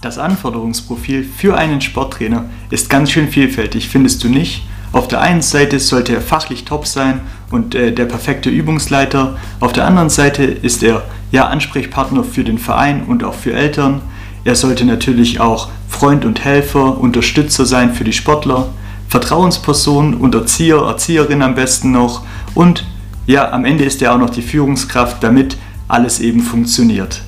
[0.00, 4.62] Das Anforderungsprofil für einen Sporttrainer ist ganz schön vielfältig, findest du nicht?
[4.92, 9.36] Auf der einen Seite sollte er fachlich top sein und äh, der perfekte Übungsleiter.
[9.58, 14.00] Auf der anderen Seite ist er ja Ansprechpartner für den Verein und auch für Eltern.
[14.44, 18.68] Er sollte natürlich auch Freund und Helfer, Unterstützer sein für die Sportler,
[19.08, 22.22] Vertrauensperson und Erzieher, Erzieherin am besten noch.
[22.54, 22.86] Und
[23.26, 25.56] ja, am Ende ist er auch noch die Führungskraft, damit
[25.88, 27.22] alles eben funktioniert.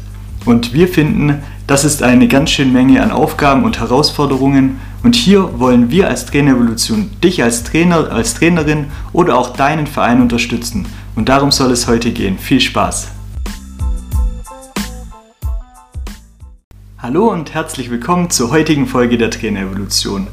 [0.44, 5.60] Und wir finden, das ist eine ganz schön Menge an Aufgaben und Herausforderungen und hier
[5.60, 10.86] wollen wir als Trainerevolution dich als Trainer, als Trainerin oder auch deinen Verein unterstützen.
[11.14, 12.40] Und darum soll es heute gehen.
[12.40, 13.12] Viel Spaß!
[16.98, 20.26] Hallo und herzlich willkommen zur heutigen Folge der Trainerevolution.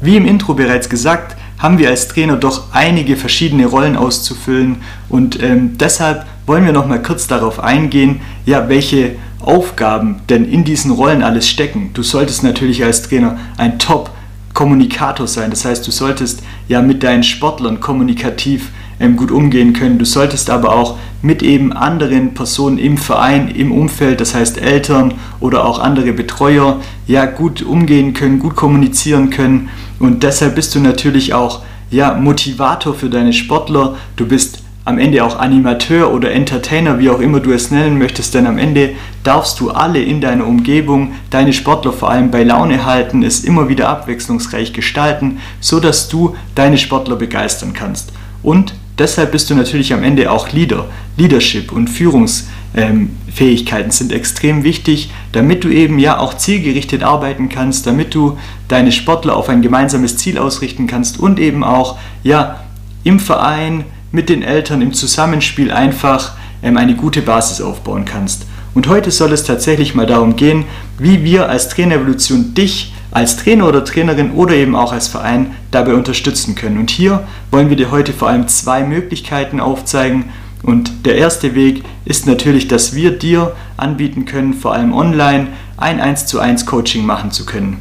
[0.00, 4.76] Wie im Intro bereits gesagt, haben wir als Trainer doch einige verschiedene Rollen auszufüllen
[5.08, 9.16] und ähm, deshalb wollen wir noch mal kurz darauf eingehen, ja, welche
[9.46, 11.90] Aufgaben denn in diesen Rollen alles stecken.
[11.94, 15.50] Du solltest natürlich als Trainer ein Top-Kommunikator sein.
[15.50, 19.98] Das heißt, du solltest ja mit deinen Sportlern kommunikativ ähm, gut umgehen können.
[19.98, 25.14] Du solltest aber auch mit eben anderen Personen im Verein, im Umfeld, das heißt Eltern
[25.40, 29.68] oder auch andere Betreuer, ja gut umgehen können, gut kommunizieren können.
[29.98, 33.96] Und deshalb bist du natürlich auch ja, Motivator für deine Sportler.
[34.16, 38.34] Du bist am Ende auch Animateur oder Entertainer, wie auch immer du es nennen möchtest,
[38.34, 38.90] denn am Ende
[39.24, 43.68] darfst du alle in deiner Umgebung, deine Sportler vor allem bei Laune halten, es immer
[43.68, 48.12] wieder abwechslungsreich gestalten, so dass du deine Sportler begeistern kannst.
[48.44, 50.84] Und deshalb bist du natürlich am Ende auch Leader.
[51.16, 58.14] Leadership und Führungsfähigkeiten sind extrem wichtig, damit du eben ja auch zielgerichtet arbeiten kannst, damit
[58.14, 62.60] du deine Sportler auf ein gemeinsames Ziel ausrichten kannst und eben auch ja
[63.02, 68.46] im Verein mit den Eltern im Zusammenspiel einfach ähm, eine gute Basis aufbauen kannst.
[68.74, 70.64] Und heute soll es tatsächlich mal darum gehen,
[70.98, 75.94] wie wir als Trainerevolution dich als Trainer oder Trainerin oder eben auch als Verein dabei
[75.94, 76.76] unterstützen können.
[76.76, 80.26] Und hier wollen wir dir heute vor allem zwei Möglichkeiten aufzeigen.
[80.62, 85.98] Und der erste Weg ist natürlich, dass wir dir anbieten können, vor allem online ein
[85.98, 87.78] 1 zu 1 Coaching machen zu können.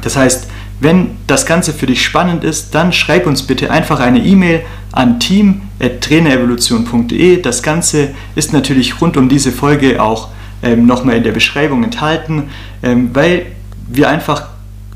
[0.00, 0.48] Das heißt,
[0.80, 4.62] wenn das Ganze für dich spannend ist, dann schreib uns bitte einfach eine E-Mail
[4.94, 7.42] an team.trainerevolution.de.
[7.42, 10.28] Das Ganze ist natürlich rund um diese Folge auch
[10.62, 12.44] ähm, nochmal in der Beschreibung enthalten,
[12.82, 13.46] ähm, weil
[13.88, 14.50] wir einfach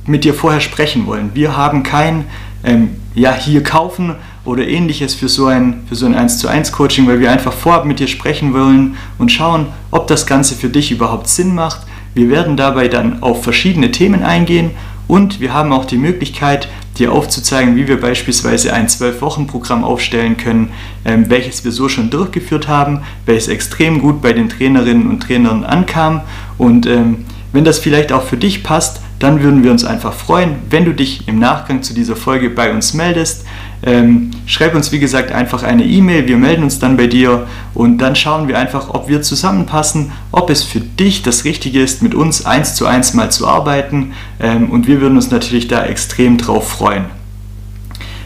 [0.06, 1.31] mit dir vorher sprechen wollen.
[1.34, 2.26] Wir haben kein
[2.62, 4.14] ähm, ja, hier kaufen
[4.44, 7.53] oder ähnliches für so ein, für so ein 1 zu 1 Coaching, weil wir einfach
[7.53, 11.80] vorab mit dir sprechen wollen und schauen, ob das Ganze für dich überhaupt Sinn macht.
[12.15, 14.70] Wir werden dabei dann auf verschiedene Themen eingehen
[15.09, 20.72] und wir haben auch die Möglichkeit, dir aufzuzeigen, wie wir beispielsweise ein 12-Wochen-Programm aufstellen können,
[21.04, 25.64] ähm, welches wir so schon durchgeführt haben, welches extrem gut bei den Trainerinnen und Trainern
[25.64, 26.22] ankam.
[26.59, 30.56] Und ähm, wenn das vielleicht auch für dich passt, dann würden wir uns einfach freuen,
[30.70, 33.44] wenn du dich im Nachgang zu dieser Folge bei uns meldest.
[33.83, 37.47] Ähm, schreib uns wie gesagt einfach eine E-Mail, wir melden uns dann bei dir.
[37.75, 42.03] Und dann schauen wir einfach, ob wir zusammenpassen, ob es für dich das Richtige ist,
[42.03, 44.12] mit uns eins zu eins mal zu arbeiten.
[44.41, 47.05] Ähm, und wir würden uns natürlich da extrem drauf freuen.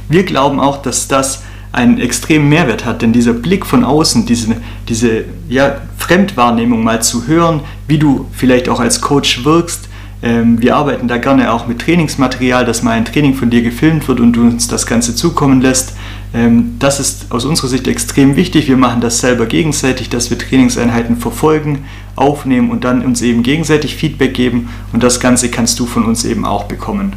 [0.08, 1.42] Wir glauben auch, dass das
[1.72, 4.56] einen extremen Mehrwert hat, denn dieser Blick von außen, diese,
[4.88, 9.88] diese ja, Fremdwahrnehmung mal zu hören, wie du vielleicht auch als Coach wirkst,
[10.22, 14.20] wir arbeiten da gerne auch mit Trainingsmaterial, dass mal ein Training von dir gefilmt wird
[14.20, 15.94] und du uns das Ganze zukommen lässt.
[16.32, 18.68] Ähm, das ist aus unserer Sicht extrem wichtig.
[18.68, 21.84] Wir machen das selber gegenseitig, dass wir Trainingseinheiten verfolgen,
[22.14, 26.24] aufnehmen und dann uns eben gegenseitig Feedback geben und das Ganze kannst du von uns
[26.24, 27.14] eben auch bekommen.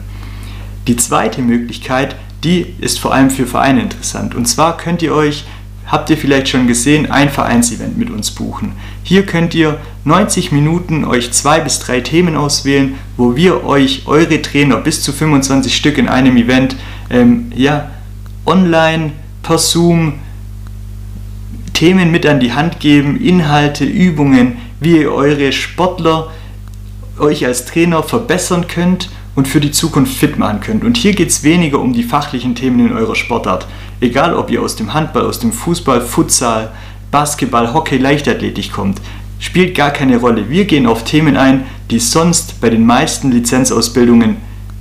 [0.88, 4.36] Die zweite Möglichkeit, die ist vor allem für Vereine interessant.
[4.36, 5.46] Und zwar könnt ihr euch
[5.88, 8.74] habt ihr vielleicht schon gesehen, ein Vereinsevent mit uns buchen.
[9.04, 14.42] Hier könnt ihr 90 Minuten euch zwei bis drei Themen auswählen, wo wir euch eure
[14.42, 16.76] Trainer bis zu 25 Stück in einem Event
[17.10, 17.92] ähm, ja,
[18.46, 19.12] online
[19.44, 20.14] per Zoom
[21.74, 26.32] Themen mit an die Hand geben, Inhalte, Übungen, wie ihr eure Sportler
[27.20, 30.84] euch als Trainer verbessern könnt und für die Zukunft fit machen könnt.
[30.84, 33.68] Und hier geht es weniger um die fachlichen Themen in eurer Sportart.
[34.02, 36.72] Egal, ob ihr aus dem Handball, aus dem Fußball, Futsal,
[37.12, 39.02] Basketball, Hockey, Leichtathletik kommt,
[39.40, 40.50] spielt gar keine Rolle.
[40.50, 44.38] Wir gehen auf Themen ein, die sonst bei den meisten Lizenzausbildungen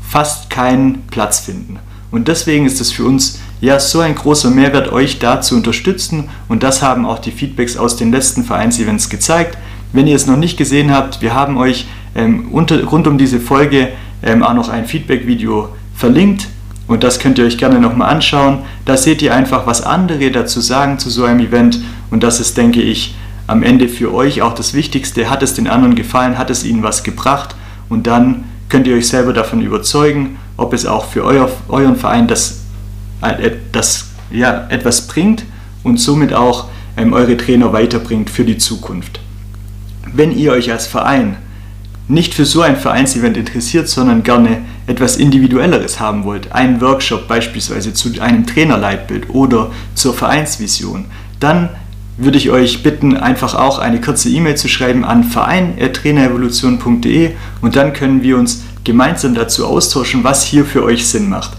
[0.08, 1.78] fast keinen Platz finden.
[2.11, 6.28] Und deswegen ist es für uns ja so ein großer Mehrwert, euch da zu unterstützen.
[6.49, 9.58] Und das haben auch die Feedbacks aus den letzten Vereinsevents gezeigt.
[9.93, 13.40] Wenn ihr es noch nicht gesehen habt, wir haben euch ähm, unter, rund um diese
[13.40, 13.88] Folge
[14.22, 16.49] ähm, auch noch ein Feedback-Video verlinkt
[16.87, 18.61] und das könnt ihr euch gerne nochmal anschauen.
[18.85, 22.57] Da seht ihr einfach, was andere dazu sagen zu so einem Event und das ist,
[22.57, 23.15] denke ich,
[23.47, 25.29] am Ende für euch auch das Wichtigste.
[25.29, 26.39] Hat es den anderen gefallen?
[26.39, 27.55] Hat es ihnen was gebracht?
[27.89, 32.27] und dann könnt ihr euch selber davon überzeugen, ob es auch für euer, euren Verein
[32.27, 32.63] das,
[33.73, 35.45] das ja, etwas bringt
[35.83, 39.21] und somit auch ähm, eure Trainer weiterbringt für die Zukunft.
[40.13, 41.37] Wenn ihr euch als Verein
[42.09, 47.95] nicht für so ein Vereinsevent interessiert, sondern gerne etwas Individuelleres haben wollt, einen Workshop beispielsweise
[47.95, 51.07] zu einem Trainerleitbild oder zur Vereinsvision,
[51.41, 51.71] dann
[52.17, 57.93] würde ich euch bitten, einfach auch eine kurze E-Mail zu schreiben an verein.trainerevolution.de und dann
[57.93, 61.53] können wir uns gemeinsam dazu austauschen, was hier für euch Sinn macht.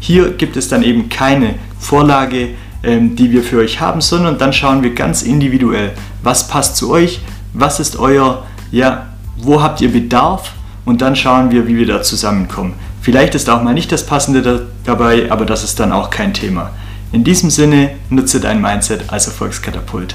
[0.00, 2.50] Hier gibt es dann eben keine Vorlage,
[2.86, 5.92] die wir für euch haben, sondern dann schauen wir ganz individuell,
[6.22, 7.20] was passt zu euch,
[7.52, 9.06] was ist euer, ja,
[9.38, 10.52] wo habt ihr Bedarf
[10.84, 12.74] und dann schauen wir, wie wir da zusammenkommen.
[13.02, 16.32] Vielleicht ist auch mal nicht das Passende da, dabei, aber das ist dann auch kein
[16.32, 16.70] Thema.
[17.12, 20.14] In diesem Sinne, nutze dein Mindset als Erfolgskatapult.